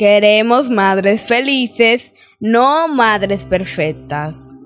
Queremos 0.00 0.70
madres 0.70 1.28
felices, 1.28 2.14
no 2.40 2.88
madres 2.88 3.44
perfectas. 3.44 4.56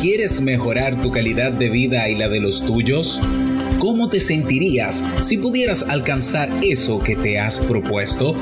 ¿Quieres 0.00 0.40
mejorar 0.40 1.02
tu 1.02 1.10
calidad 1.10 1.52
de 1.52 1.68
vida 1.68 2.08
y 2.08 2.14
la 2.14 2.30
de 2.30 2.40
los 2.40 2.64
tuyos? 2.64 3.20
¿Cómo 3.78 4.08
te 4.08 4.20
sentirías 4.20 5.04
si 5.20 5.36
pudieras 5.36 5.82
alcanzar 5.82 6.48
eso 6.64 7.00
que 7.00 7.14
te 7.14 7.38
has 7.38 7.58
propuesto? 7.58 8.34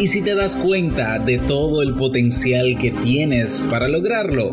¿Y 0.00 0.08
si 0.08 0.20
te 0.20 0.34
das 0.34 0.58
cuenta 0.58 1.18
de 1.18 1.38
todo 1.38 1.80
el 1.80 1.94
potencial 1.94 2.76
que 2.78 2.90
tienes 2.90 3.62
para 3.70 3.88
lograrlo? 3.88 4.52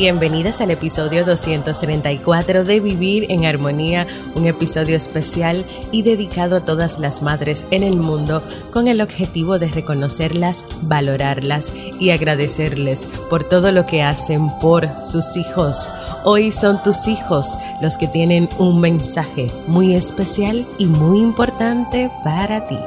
Bienvenidas 0.00 0.60
al 0.60 0.70
episodio 0.70 1.24
234 1.24 2.62
de 2.62 2.78
Vivir 2.78 3.26
en 3.30 3.44
Armonía, 3.44 4.06
un 4.36 4.46
episodio 4.46 4.96
especial 4.96 5.66
y 5.90 6.02
dedicado 6.02 6.54
a 6.54 6.64
todas 6.64 7.00
las 7.00 7.20
madres 7.20 7.66
en 7.72 7.82
el 7.82 7.96
mundo 7.96 8.44
con 8.70 8.86
el 8.86 9.00
objetivo 9.00 9.58
de 9.58 9.66
reconocerlas, 9.66 10.64
valorarlas 10.82 11.72
y 11.98 12.10
agradecerles 12.10 13.08
por 13.28 13.42
todo 13.42 13.72
lo 13.72 13.86
que 13.86 14.04
hacen 14.04 14.48
por 14.60 14.88
sus 15.04 15.36
hijos. 15.36 15.90
Hoy 16.22 16.52
son 16.52 16.80
tus 16.80 17.08
hijos 17.08 17.48
los 17.82 17.96
que 17.96 18.06
tienen 18.06 18.48
un 18.60 18.80
mensaje 18.80 19.50
muy 19.66 19.94
especial 19.94 20.64
y 20.78 20.86
muy 20.86 21.18
importante 21.18 22.08
para 22.22 22.68
ti. 22.68 22.78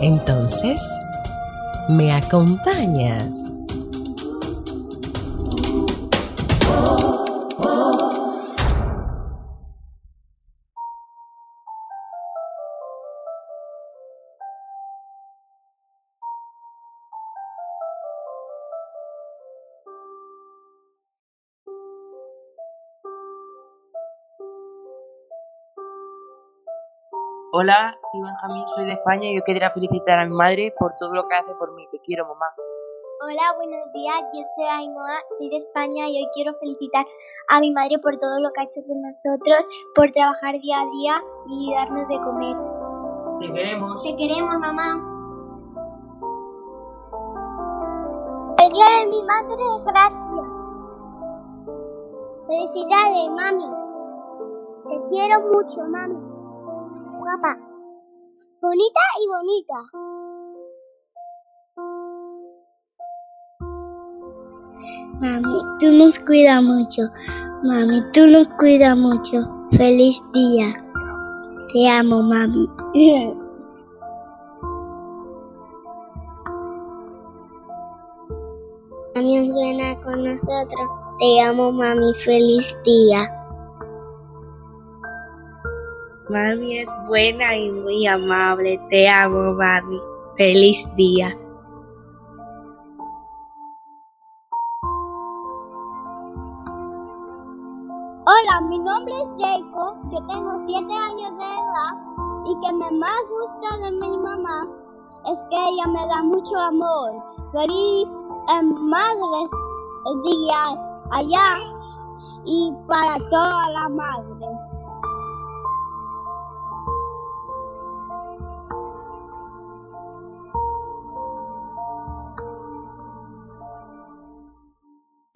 Entonces, 0.00 0.80
¿me 1.88 2.12
acompañas? 2.12 3.47
Hola, 27.60 27.98
soy 28.12 28.20
Benjamín, 28.22 28.68
soy 28.68 28.84
de 28.84 28.92
España 28.92 29.30
y 29.30 29.34
yo 29.34 29.42
quería 29.42 29.68
felicitar 29.72 30.20
a 30.20 30.24
mi 30.24 30.32
madre 30.32 30.72
por 30.78 30.94
todo 30.96 31.12
lo 31.12 31.26
que 31.26 31.34
hace 31.34 31.52
por 31.56 31.74
mí. 31.74 31.88
Te 31.90 31.98
quiero, 31.98 32.24
mamá. 32.24 32.46
Hola, 33.20 33.52
buenos 33.56 33.92
días. 33.92 34.14
Yo 34.32 34.44
soy 34.54 34.64
Ainhoa, 34.64 35.18
soy 35.36 35.50
de 35.50 35.56
España 35.56 36.08
y 36.08 36.18
hoy 36.18 36.28
quiero 36.34 36.54
felicitar 36.60 37.04
a 37.48 37.58
mi 37.58 37.72
madre 37.72 37.98
por 37.98 38.16
todo 38.16 38.38
lo 38.38 38.50
que 38.52 38.60
ha 38.60 38.62
hecho 38.62 38.80
por 38.86 38.96
nosotros, 38.98 39.58
por 39.96 40.08
trabajar 40.12 40.60
día 40.60 40.82
a 40.82 40.86
día 40.86 41.20
y 41.48 41.74
darnos 41.74 42.06
de 42.06 42.20
comer. 42.20 42.56
Te 43.40 43.52
queremos. 43.52 44.04
Te 44.04 44.14
queremos, 44.14 44.56
mamá. 44.60 44.94
El 48.62 48.72
día 48.72 48.86
de 49.00 49.06
mi 49.08 49.22
madre, 49.24 49.64
gracias. 49.84 50.24
Felicidades, 52.46 53.30
mami. 53.30 53.70
Te 54.88 55.06
quiero 55.08 55.40
mucho, 55.40 55.82
mami 55.88 56.27
guapa, 57.18 57.58
bonita 58.62 59.00
y 59.20 59.26
bonita. 59.28 59.74
Mami, 65.20 65.58
tú 65.80 65.90
nos 65.90 66.18
cuidas 66.20 66.62
mucho. 66.62 67.02
Mami, 67.64 68.00
tú 68.12 68.26
nos 68.26 68.46
cuidas 68.58 68.96
mucho. 68.96 69.38
Feliz 69.76 70.22
día. 70.32 70.66
Te 71.72 71.88
amo, 71.88 72.22
mami. 72.22 72.68
Mami 79.14 79.38
es 79.38 79.52
buena 79.52 80.00
con 80.00 80.22
nosotros. 80.22 80.88
Te 81.18 81.40
amo, 81.42 81.72
mami. 81.72 82.14
Feliz 82.14 82.78
día. 82.84 83.37
Mami 86.30 86.78
es 86.78 86.90
buena 87.08 87.56
y 87.56 87.70
muy 87.70 88.06
amable. 88.06 88.78
Te 88.88 89.08
amo, 89.08 89.54
mami. 89.54 90.00
Feliz 90.36 90.88
día. 90.94 91.28
Hola, 98.26 98.60
mi 98.68 98.78
nombre 98.78 99.14
es 99.14 99.28
Jacob. 99.42 99.96
Yo 100.10 100.26
tengo 100.26 100.58
7 100.66 100.94
años 100.94 101.30
de 101.38 101.44
edad 101.44 101.92
y 102.44 102.60
que 102.60 102.72
me 102.74 102.90
más 102.90 103.22
gusta 103.30 103.78
de 103.78 103.90
mi 103.92 104.18
mamá 104.18 104.68
es 105.30 105.42
que 105.50 105.56
ella 105.56 105.86
me 105.86 106.06
da 106.06 106.22
mucho 106.22 106.56
amor. 106.58 107.12
Feliz 107.52 108.10
en 108.54 108.74
Madres 108.88 109.50
Día 110.22 110.78
allá 111.10 111.58
y 112.44 112.72
para 112.86 113.18
todas 113.28 113.68
las 113.72 113.90
madres. 113.90 114.70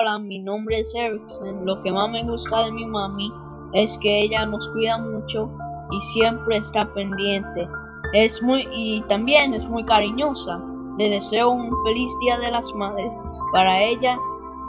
Hola, 0.03 0.19
mi 0.19 0.41
nombre 0.41 0.81
es 0.81 0.93
Erickson. 0.97 1.65
Lo 1.65 1.81
que 1.81 1.93
más 1.93 2.11
me 2.11 2.25
gusta 2.25 2.65
de 2.65 2.73
mi 2.73 2.85
mami 2.85 3.33
es 3.73 3.97
que 4.01 4.23
ella 4.23 4.45
nos 4.45 4.69
cuida 4.73 4.99
mucho 4.99 5.49
y 5.93 6.01
siempre 6.01 6.57
está 6.57 6.93
pendiente. 6.93 7.69
Es 8.13 8.43
muy 8.43 8.67
y 8.73 9.01
también 9.03 9.55
es 9.55 9.69
muy 9.69 9.85
cariñosa. 9.85 10.61
Le 10.99 11.09
deseo 11.09 11.51
un 11.51 11.71
feliz 11.85 12.11
Día 12.21 12.37
de 12.39 12.51
las 12.51 12.75
Madres 12.75 13.15
para 13.53 13.81
ella 13.81 14.19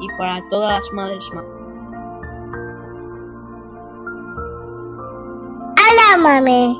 y 0.01 0.07
para 0.19 0.47
todas 0.49 0.71
las 0.71 0.93
madres 0.93 1.27
más. 1.33 1.45
Hola, 5.79 6.17
mami. 6.21 6.77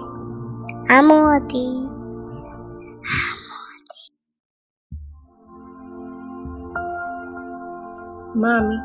Amo 0.90 1.28
a 1.28 1.40
ti. 1.48 1.93
Mami, 8.44 8.76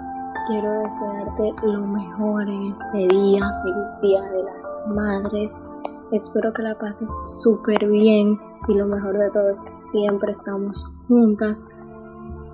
quiero 0.47 0.71
desearte 0.85 1.53
lo 1.65 1.81
mejor 1.81 2.49
en 2.49 2.71
este 2.71 2.99
día, 3.09 3.51
feliz 3.61 3.99
día 4.01 4.23
de 4.31 4.45
las 4.45 4.85
madres. 4.87 5.65
Espero 6.13 6.53
que 6.53 6.63
la 6.63 6.79
pases 6.79 7.13
súper 7.25 7.89
bien 7.89 8.39
y 8.69 8.75
lo 8.75 8.87
mejor 8.87 9.19
de 9.19 9.29
todo 9.31 9.51
es 9.51 9.61
que 9.61 9.73
siempre 9.81 10.31
estamos 10.31 10.89
juntas. 11.09 11.67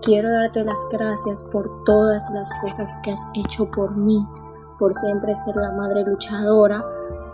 Quiero 0.01 0.31
darte 0.31 0.65
las 0.65 0.79
gracias 0.91 1.45
por 1.45 1.85
todas 1.85 2.31
las 2.33 2.51
cosas 2.63 2.99
que 3.03 3.11
has 3.11 3.29
hecho 3.35 3.71
por 3.71 3.95
mí, 3.95 4.27
por 4.79 4.95
siempre 4.95 5.35
ser 5.35 5.57
la 5.57 5.73
madre 5.73 6.05
luchadora, 6.05 6.83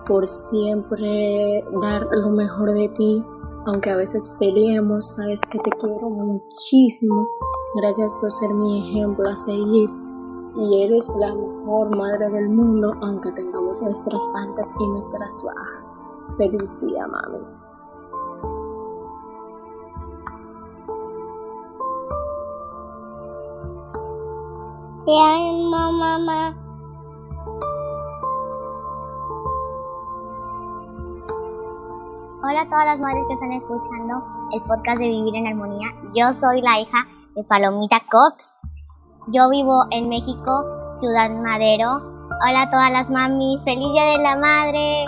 por 0.05 0.27
siempre 0.27 1.65
dar 1.81 2.09
lo 2.11 2.31
mejor 2.31 2.73
de 2.73 2.89
ti, 2.89 3.25
aunque 3.67 3.91
a 3.91 3.97
veces 3.97 4.35
peleemos, 4.37 5.15
sabes 5.15 5.43
que 5.43 5.61
te 5.61 5.71
quiero 5.71 6.11
muchísimo 6.11 7.29
Gracias 7.73 8.13
por 8.15 8.33
ser 8.33 8.53
mi 8.53 8.81
ejemplo 8.81 9.31
a 9.31 9.37
seguir 9.37 9.89
y 10.57 10.83
eres 10.83 11.09
la 11.17 11.33
mejor 11.33 11.97
madre 11.97 12.29
del 12.31 12.49
mundo 12.49 12.91
aunque 13.01 13.31
tengamos 13.31 13.81
nuestras 13.81 14.29
altas 14.35 14.75
y 14.81 14.87
nuestras 14.89 15.45
bajas. 15.45 15.95
Feliz 16.37 16.81
día, 16.81 17.07
mami. 17.07 17.39
Te 25.07 25.13
amo, 25.13 25.93
mamá. 25.93 26.57
Hola 32.43 32.63
a 32.63 32.69
todas 32.69 32.87
las 32.87 32.99
madres 32.99 33.25
que 33.29 33.35
están 33.35 33.53
escuchando 33.53 34.25
el 34.53 34.63
podcast 34.63 34.99
de 34.99 35.07
Vivir 35.07 35.37
en 35.37 35.47
Armonía. 35.47 35.87
Yo 36.13 36.35
soy 36.41 36.63
la 36.63 36.81
hija 36.81 37.07
de 37.35 37.45
Palomita 37.45 38.01
Cops. 38.11 38.59
Yo 39.29 39.49
vivo 39.51 39.85
en 39.91 40.09
México, 40.09 40.65
Ciudad 40.99 41.31
Madero. 41.31 42.03
Hola 42.47 42.63
a 42.63 42.71
todas 42.71 42.91
las 42.91 43.11
mamis. 43.11 43.63
Feliz 43.65 43.93
Día 43.93 44.05
de 44.05 44.19
la 44.19 44.37
Madre. 44.37 45.05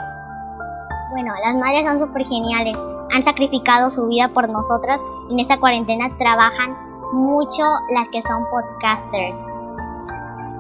Bueno, 1.11 1.33
las 1.45 1.57
madres 1.57 1.85
son 1.85 1.99
súper 1.99 2.27
geniales. 2.27 2.77
Han 3.13 3.25
sacrificado 3.25 3.91
su 3.91 4.07
vida 4.07 4.29
por 4.29 4.49
nosotras 4.49 5.01
en 5.31 5.41
esta 5.41 5.59
cuarentena 5.59 6.09
trabajan 6.19 6.77
mucho 7.13 7.63
las 7.95 8.09
que 8.09 8.23
son 8.23 8.45
podcasters. 8.51 9.39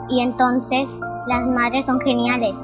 Y 0.08 0.20
entonces 0.20 0.88
las 1.26 1.46
madres 1.46 1.86
son 1.86 2.00
geniales. 2.00 2.54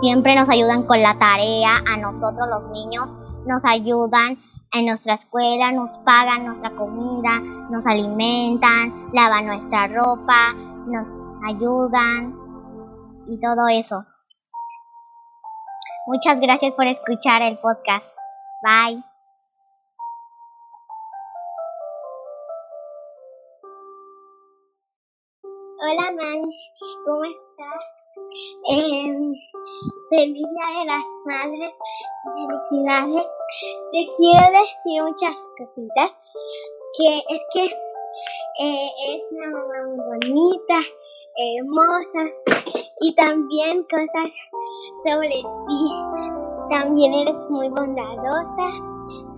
Siempre 0.00 0.36
nos 0.36 0.48
ayudan 0.48 0.84
con 0.84 1.02
la 1.02 1.18
tarea, 1.18 1.78
a 1.78 1.96
nosotros 1.96 2.48
los 2.48 2.70
niños, 2.70 3.10
nos 3.46 3.64
ayudan 3.64 4.38
en 4.72 4.86
nuestra 4.86 5.14
escuela, 5.14 5.72
nos 5.72 5.90
pagan 6.04 6.46
nuestra 6.46 6.70
comida, 6.70 7.40
nos 7.70 7.84
alimentan, 7.84 9.08
lavan 9.12 9.46
nuestra 9.46 9.88
ropa, 9.88 10.52
nos 10.86 11.08
ayudan 11.44 12.32
y 13.26 13.40
todo 13.40 13.66
eso. 13.68 14.04
Muchas 16.06 16.40
gracias 16.40 16.72
por 16.74 16.86
escuchar 16.86 17.42
el 17.42 17.58
podcast. 17.58 18.06
Bye. 18.62 19.02
Hola, 25.80 26.12
mami. 26.12 26.54
¿Cómo 27.04 27.24
estás? 27.24 27.97
Eh, 28.70 29.32
feliz 30.10 30.34
Día 30.34 30.80
de 30.80 30.84
las 30.86 31.04
Madres. 31.24 31.74
Felicidades. 32.24 33.26
Te 33.92 34.06
quiero 34.16 34.58
decir 34.58 35.02
muchas 35.02 35.48
cositas. 35.56 36.10
Que 36.96 37.18
es 37.28 37.42
que 37.52 37.64
eh, 37.64 38.90
es 39.08 39.22
una 39.32 39.50
mamá 39.50 39.74
muy 39.86 40.06
bonita, 40.06 40.78
hermosa. 41.36 42.30
Y 43.00 43.14
también 43.14 43.84
cosas 43.84 44.32
sobre 45.06 45.28
ti. 45.28 45.92
También 46.70 47.14
eres 47.14 47.36
muy 47.48 47.68
bondadosa. 47.70 48.66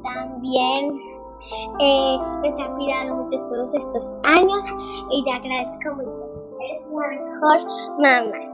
También 0.03 0.93
eh, 1.81 2.19
me 2.43 2.49
has 2.49 2.71
cuidado 2.77 3.17
mucho 3.17 3.39
todos 3.49 3.75
estos 3.75 4.13
años 4.29 4.63
y 5.11 5.25
te 5.25 5.31
agradezco 5.31 5.95
mucho. 5.95 6.23
Eres 6.61 6.83
la 6.91 7.09
mejor 7.09 7.67
mamá. 7.99 8.50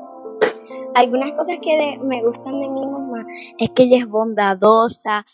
Algunas 0.94 1.32
cosas 1.32 1.58
que 1.60 1.98
me 2.02 2.22
gustan 2.22 2.58
de 2.60 2.68
mi 2.68 2.86
mamá 2.86 3.24
es 3.58 3.70
que 3.70 3.84
ella 3.84 3.98
es 3.98 4.08
bondadosa, 4.08 5.24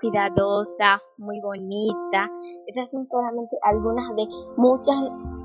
cuidadosa, 0.00 1.00
muy 1.18 1.40
bonita. 1.40 2.30
Esas 2.66 2.90
son 2.90 3.06
solamente 3.06 3.56
algunas 3.62 4.08
de 4.16 4.26
muchas 4.56 4.96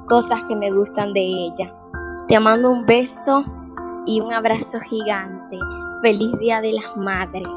cosas 0.08 0.44
que 0.48 0.56
me 0.56 0.72
gustan 0.72 1.14
de 1.14 1.22
ella. 1.22 1.74
Te 2.28 2.40
mando 2.40 2.72
un 2.72 2.86
beso 2.86 3.44
y 4.06 4.22
un 4.22 4.34
abrazo 4.34 4.80
gigante. 4.80 5.58
Feliz 6.02 6.32
Día 6.40 6.62
de 6.62 6.74
las 6.74 6.98
Madres. 6.98 7.48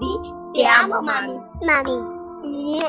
Di, 0.00 0.32
te 0.54 0.66
amo, 0.66 1.02
mami. 1.02 1.36
Mami. 1.66 2.80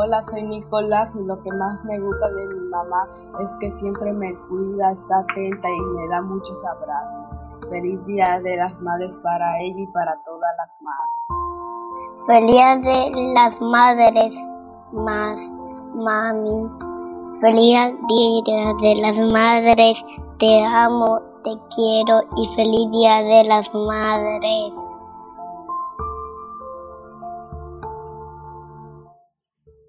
Hola, 0.00 0.22
soy 0.22 0.44
Nicolás 0.44 1.16
y 1.16 1.24
lo 1.24 1.42
que 1.42 1.50
más 1.58 1.84
me 1.84 1.98
gusta 1.98 2.28
de 2.30 2.46
mi 2.46 2.68
mamá 2.68 3.08
es 3.40 3.56
que 3.56 3.68
siempre 3.72 4.12
me 4.12 4.32
cuida, 4.46 4.92
está 4.92 5.18
atenta 5.18 5.68
y 5.68 5.80
me 5.96 6.06
da 6.06 6.22
muchos 6.22 6.56
abrazos. 6.66 7.68
Feliz 7.68 8.06
Día 8.06 8.40
de 8.40 8.58
las 8.58 8.80
Madres 8.80 9.18
para 9.24 9.60
ella 9.60 9.80
y 9.80 9.86
para 9.88 10.16
todas 10.22 10.50
las 10.56 10.76
madres. 10.80 12.26
Feliz 12.28 12.46
Día 12.46 12.76
de 12.76 13.32
las 13.34 13.60
Madres 13.60 14.38
más, 14.92 15.52
mami. 15.96 16.70
Feliz 17.40 17.74
Día 18.08 18.72
de 18.80 18.94
las 19.02 19.18
Madres. 19.18 20.04
Te 20.38 20.64
amo, 20.64 21.20
te 21.42 21.50
quiero 21.74 22.20
y 22.36 22.46
feliz 22.54 22.88
Día 22.92 23.24
de 23.24 23.42
las 23.48 23.74
Madres. 23.74 24.87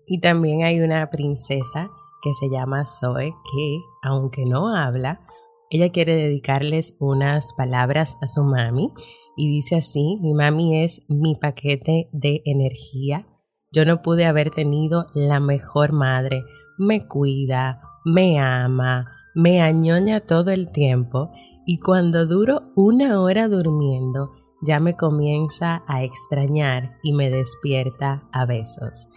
Y 0.10 0.20
también 0.20 0.64
hay 0.64 0.82
una 0.82 1.10
princesa 1.12 1.92
que 2.22 2.34
se 2.34 2.50
llama 2.50 2.84
Zoe 2.86 3.36
que, 3.52 3.80
aunque 4.02 4.46
no 4.46 4.76
habla, 4.76 5.22
ella 5.70 5.92
quiere 5.92 6.16
dedicarles 6.16 6.98
unas 7.00 7.54
palabras 7.54 8.18
a 8.22 8.28
su 8.28 8.44
mami 8.44 8.92
y 9.38 9.48
dice 9.48 9.76
así, 9.78 10.18
mi 10.20 10.34
mami 10.34 10.84
es 10.84 11.04
mi 11.08 11.36
paquete 11.36 12.10
de 12.12 12.42
energía. 12.46 13.28
Yo 13.72 13.86
no 13.86 14.02
pude 14.02 14.26
haber 14.26 14.50
tenido 14.50 15.06
la 15.14 15.40
mejor 15.40 15.94
madre. 15.94 16.44
Me 16.80 17.08
cuida, 17.08 17.82
me 18.04 18.40
ama, 18.40 19.12
me 19.36 19.62
añoña 19.62 20.22
todo 20.22 20.50
el 20.50 20.72
tiempo 20.72 21.30
y 21.68 21.78
cuando 21.78 22.26
duro 22.26 22.72
una 22.76 23.22
hora 23.22 23.48
durmiendo 23.48 24.32
ya 24.62 24.80
me 24.80 24.96
comienza 24.96 25.84
a 25.88 26.04
extrañar 26.04 26.98
y 27.04 27.14
me 27.14 27.30
despierta 27.30 28.28
a 28.34 28.46
besos. 28.46 29.08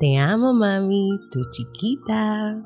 Te 0.00 0.16
amo, 0.16 0.54
mami, 0.54 1.10
tu 1.30 1.42
chiquita. 1.50 2.62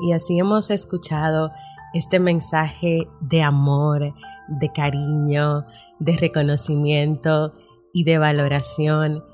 Y 0.00 0.12
así 0.12 0.38
hemos 0.38 0.68
escuchado 0.68 1.50
este 1.94 2.18
mensaje 2.18 3.08
de 3.20 3.42
amor, 3.42 4.14
de 4.48 4.72
cariño, 4.72 5.64
de 6.00 6.16
reconocimiento 6.16 7.54
y 7.92 8.04
de 8.04 8.18
valoración 8.18 9.24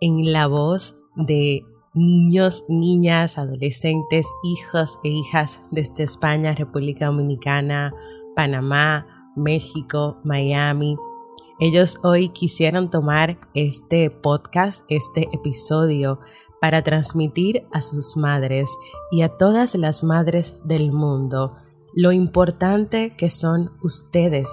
en 0.00 0.32
la 0.32 0.46
voz 0.46 0.96
de 1.14 1.64
niños, 1.94 2.64
niñas, 2.68 3.38
adolescentes, 3.38 4.26
hijos 4.42 4.98
e 5.04 5.08
hijas 5.08 5.60
desde 5.70 6.04
España, 6.04 6.54
República 6.54 7.06
Dominicana, 7.06 7.94
Panamá, 8.34 9.32
México, 9.36 10.18
Miami. 10.24 10.96
Ellos 11.58 11.98
hoy 12.02 12.30
quisieron 12.30 12.90
tomar 12.90 13.38
este 13.54 14.10
podcast, 14.10 14.84
este 14.88 15.28
episodio, 15.32 16.20
para 16.60 16.82
transmitir 16.82 17.66
a 17.72 17.82
sus 17.82 18.16
madres 18.16 18.70
y 19.10 19.22
a 19.22 19.28
todas 19.36 19.74
las 19.74 20.02
madres 20.04 20.58
del 20.64 20.90
mundo 20.90 21.54
lo 21.96 22.12
importante 22.12 23.16
que 23.16 23.30
son 23.30 23.72
ustedes 23.82 24.50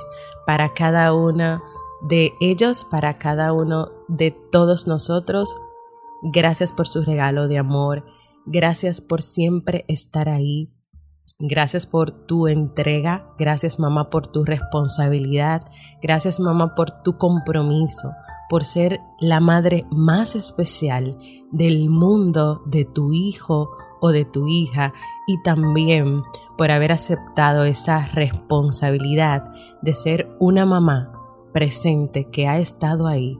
para 0.48 0.74
cada 0.74 1.14
una 1.14 1.62
de 2.08 2.32
ellos, 2.40 2.88
para 2.90 3.18
cada 3.18 3.52
uno 3.52 3.90
de 4.08 4.32
todos 4.32 4.88
nosotros. 4.88 5.54
Gracias 6.22 6.72
por 6.72 6.88
su 6.88 7.04
regalo 7.04 7.50
de 7.50 7.58
amor. 7.58 8.06
Gracias 8.46 9.02
por 9.02 9.22
siempre 9.22 9.84
estar 9.90 10.30
ahí. 10.30 10.72
Gracias 11.38 11.86
por 11.86 12.12
tu 12.12 12.48
entrega. 12.48 13.28
Gracias 13.38 13.78
mamá 13.78 14.10
por 14.10 14.28
tu 14.28 14.46
responsabilidad. 14.46 15.64
Gracias 16.02 16.40
mamá 16.40 16.76
por 16.76 16.92
tu 17.04 17.18
compromiso, 17.18 18.14
por 18.50 18.64
ser 18.64 19.02
la 19.20 19.42
madre 19.42 19.86
más 19.92 20.38
especial 20.38 21.18
del 21.52 21.90
mundo 21.90 22.64
de 22.66 22.86
tu 22.86 23.12
hijo 23.12 23.72
o 24.06 24.12
de 24.12 24.26
tu 24.26 24.50
hija 24.50 24.94
y 25.26 25.42
también 25.44 26.24
por 26.58 26.72
haber 26.72 26.92
aceptado 26.92 27.64
esa 27.64 28.06
responsabilidad 28.08 29.46
de 29.82 29.96
ser 29.96 30.36
una 30.42 30.66
mamá 30.66 31.10
presente 31.54 32.30
que 32.30 32.50
ha 32.50 32.60
estado 32.60 33.08
ahí 33.08 33.40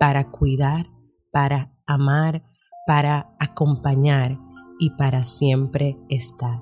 para 0.00 0.32
cuidar, 0.32 0.90
para 1.30 1.72
amar, 1.86 2.42
para 2.88 3.36
acompañar 3.38 4.36
y 4.80 4.90
para 4.96 5.22
siempre 5.22 5.96
estar. 6.08 6.60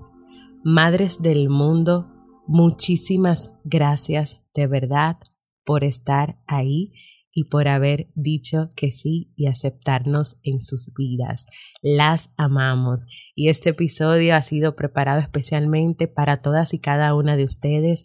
Madres 0.63 1.23
del 1.23 1.49
mundo, 1.49 2.07
muchísimas 2.47 3.55
gracias 3.65 4.43
de 4.55 4.67
verdad 4.67 5.17
por 5.65 5.85
estar 5.85 6.39
ahí 6.47 6.91
y 7.33 7.45
por 7.45 7.69
haber 7.69 8.11
dicho 8.15 8.71
que 8.75 8.91
sí 8.91 9.33
y 9.37 9.47
aceptarnos 9.47 10.39
en 10.43 10.61
sus 10.61 10.93
vidas. 10.97 11.47
Las 11.83 12.31
amamos 12.37 13.07
y 13.35 13.49
este 13.49 13.71
episodio 13.71 14.35
ha 14.35 14.43
sido 14.43 14.77
preparado 14.77 15.21
especialmente 15.21 16.09
para 16.09 16.43
todas 16.43 16.75
y 16.75 16.79
cada 16.79 17.15
una 17.15 17.37
de 17.37 17.45
ustedes 17.45 18.05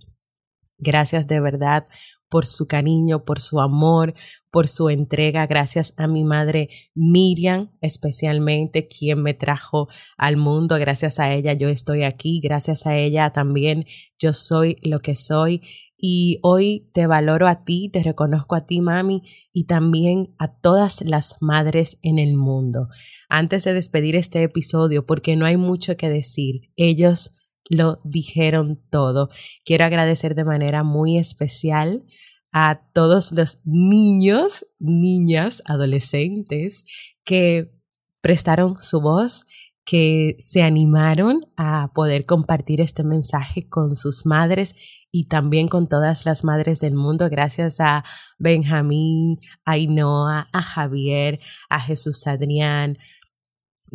Gracias 0.83 1.27
de 1.27 1.39
verdad 1.39 1.87
por 2.29 2.45
su 2.45 2.67
cariño, 2.67 3.25
por 3.25 3.39
su 3.39 3.61
amor, 3.61 4.15
por 4.51 4.67
su 4.67 4.89
entrega. 4.89 5.47
Gracias 5.47 5.93
a 5.97 6.07
mi 6.07 6.23
madre 6.23 6.69
Miriam, 6.93 7.71
especialmente, 7.79 8.87
quien 8.87 9.21
me 9.21 9.33
trajo 9.33 9.87
al 10.17 10.35
mundo. 10.35 10.75
Gracias 10.77 11.19
a 11.19 11.33
ella 11.33 11.53
yo 11.53 11.69
estoy 11.69 12.03
aquí. 12.03 12.41
Gracias 12.43 12.85
a 12.85 12.97
ella 12.97 13.31
también 13.31 13.85
yo 14.19 14.33
soy 14.33 14.77
lo 14.81 14.99
que 14.99 15.15
soy. 15.15 15.61
Y 16.05 16.39
hoy 16.41 16.89
te 16.93 17.07
valoro 17.07 17.47
a 17.47 17.63
ti, 17.63 17.87
te 17.87 18.03
reconozco 18.03 18.55
a 18.55 18.65
ti, 18.65 18.81
mami, 18.81 19.21
y 19.53 19.67
también 19.67 20.35
a 20.37 20.53
todas 20.53 20.99
las 20.99 21.37
madres 21.39 21.97
en 22.01 22.19
el 22.19 22.35
mundo. 22.35 22.89
Antes 23.29 23.63
de 23.63 23.73
despedir 23.73 24.17
este 24.17 24.43
episodio, 24.43 25.05
porque 25.05 25.37
no 25.37 25.45
hay 25.45 25.55
mucho 25.55 25.95
que 25.95 26.09
decir, 26.09 26.73
ellos 26.75 27.31
lo 27.69 28.01
dijeron 28.03 28.83
todo. 28.89 29.29
Quiero 29.63 29.85
agradecer 29.85 30.35
de 30.35 30.43
manera 30.43 30.83
muy 30.83 31.17
especial 31.17 32.05
a 32.51 32.81
todos 32.91 33.31
los 33.31 33.59
niños, 33.63 34.67
niñas, 34.79 35.63
adolescentes 35.65 36.83
que 37.23 37.71
prestaron 38.19 38.75
su 38.75 38.99
voz, 38.99 39.45
que 39.85 40.37
se 40.39 40.63
animaron 40.63 41.41
a 41.57 41.91
poder 41.93 42.25
compartir 42.25 42.81
este 42.81 43.03
mensaje 43.03 43.67
con 43.67 43.95
sus 43.95 44.25
madres 44.25 44.75
y 45.11 45.25
también 45.25 45.67
con 45.67 45.87
todas 45.87 46.25
las 46.25 46.43
madres 46.43 46.79
del 46.79 46.95
mundo, 46.95 47.29
gracias 47.29 47.79
a 47.79 48.03
Benjamín, 48.39 49.39
a 49.65 49.77
Inoa, 49.77 50.49
a 50.51 50.61
Javier, 50.61 51.39
a 51.69 51.79
Jesús 51.79 52.25
Adrián, 52.27 52.97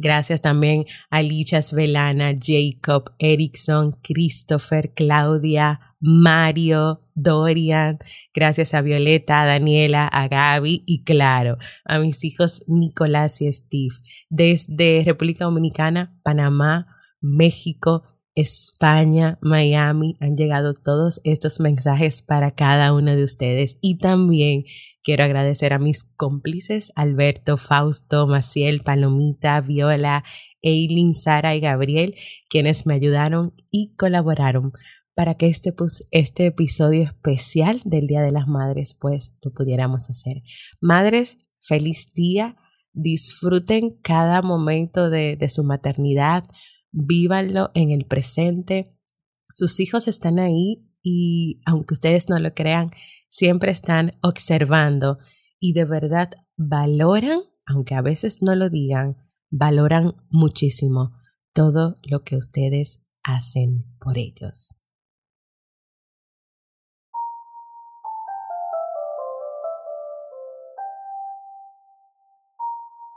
Gracias 0.01 0.41
también 0.41 0.87
a 1.11 1.23
Lichas 1.23 1.73
Velana, 1.73 2.33
Jacob, 2.41 3.11
Erickson, 3.19 3.91
Christopher, 4.01 4.93
Claudia, 4.95 5.97
Mario, 5.99 7.03
Dorian. 7.23 7.99
Gracias 8.35 8.75
a 8.75 8.81
Violeta, 8.81 9.43
a 9.43 9.47
Daniela, 9.47 10.07
a 10.07 10.29
Gaby 10.29 10.85
y 10.87 11.05
claro, 11.05 11.59
a 11.85 11.99
mis 11.99 12.25
hijos 12.25 12.65
Nicolás 12.67 13.41
y 13.41 13.53
Steve. 13.53 13.95
Desde 14.31 15.03
República 15.05 15.45
Dominicana, 15.45 16.19
Panamá, 16.23 16.87
México, 17.21 18.05
España, 18.41 19.37
Miami, 19.43 20.17
han 20.21 20.37
llegado 20.37 20.73
todos 20.73 21.21
estos 21.25 21.59
mensajes 21.59 22.23
para 22.23 22.53
cada 22.53 22.95
uno 22.95 23.17
de 23.17 23.25
ustedes. 23.25 23.79
Y 23.81 23.99
también 23.99 24.63
quiero 25.03 25.25
agradecer 25.25 25.73
a 25.73 25.81
mis 25.81 26.05
cómplices, 26.05 26.93
Alberto, 26.95 27.57
Fausto, 27.57 28.29
Maciel, 28.29 28.83
Palomita, 28.83 29.61
Viola, 29.61 30.23
Eileen, 30.63 31.17
Sara 31.17 31.57
y 31.57 31.61
Gabriel, 31.61 32.15
quienes 32.49 32.87
me 32.87 32.95
ayudaron 32.95 33.55
y 33.73 33.97
colaboraron 33.97 34.73
para 35.19 35.35
que 35.35 35.49
este, 35.49 35.73
pues, 35.73 36.05
este 36.13 36.47
episodio 36.47 37.03
especial 37.03 37.83
del 37.85 38.07
Día 38.07 38.23
de 38.23 38.31
las 38.31 38.47
Madres, 38.47 38.95
pues, 38.95 39.35
lo 39.43 39.51
pudiéramos 39.51 40.09
hacer. 40.11 40.43
Madres, 40.81 41.39
feliz 41.61 42.07
día. 42.15 42.55
Disfruten 42.93 43.99
cada 44.01 44.43
momento 44.43 45.11
de, 45.11 45.35
de 45.35 45.49
su 45.49 45.65
maternidad 45.65 46.45
vívanlo 46.93 47.73
en 47.75 47.91
el 47.91 48.05
presente. 48.05 48.97
Sus 49.53 49.81
hijos 49.81 50.07
están 50.07 50.39
ahí 50.39 50.89
y 51.03 51.63
aunque 51.67 51.95
ustedes 51.95 52.29
no 52.29 52.39
lo 52.39 52.55
crean, 52.55 52.91
siempre 53.29 53.73
están 53.73 54.13
observando 54.23 55.19
y 55.59 55.73
de 55.73 55.85
verdad 55.85 56.31
valoran, 56.57 57.41
aunque 57.67 57.97
a 57.97 58.03
veces 58.03 58.39
no 58.41 58.55
lo 58.55 58.71
digan, 58.71 59.17
valoran 59.51 60.15
muchísimo 60.31 61.11
todo 61.53 61.97
lo 62.05 62.21
que 62.21 62.37
ustedes 62.37 63.01
hacen 63.25 63.85
por 63.99 64.17
ellos. 64.17 64.78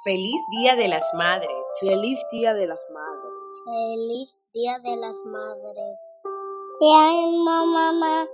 Feliz 0.04 0.42
Día 0.50 0.76
de 0.76 0.88
las 0.88 1.14
Madres. 1.14 1.52
Feliz 1.80 2.26
Día 2.32 2.56
de 2.56 2.66
las 2.66 2.82
Madres. 2.92 3.34
Feliz 3.66 4.36
Día 4.52 4.80
de 4.80 4.98
las 4.98 5.16
Madres. 5.26 6.00
Te 6.80 6.86
amo, 6.88 7.68
mamá. 7.68 8.28